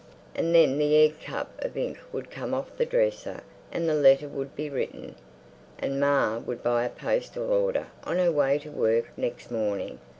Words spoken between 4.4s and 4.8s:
be